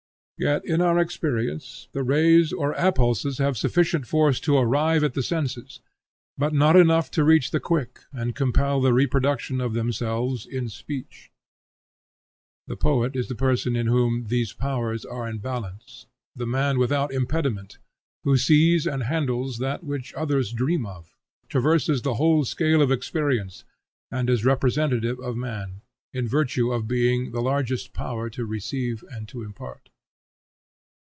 [0.43, 5.21] Yet, in our experience, the rays or appulses have sufficient force to arrive at the
[5.21, 5.81] senses,
[6.35, 11.29] but not enough to reach the quick and compel the reproduction of themselves in speech.
[12.65, 17.13] The poet is the person in whom these powers are in balance, the man without
[17.13, 17.77] impediment,
[18.23, 21.15] who sees and handles that which others dream of,
[21.49, 23.63] traverses the whole scale of experience,
[24.09, 25.81] and is representative of man,
[26.13, 29.89] in virtue of being the largest power to receive and to impart.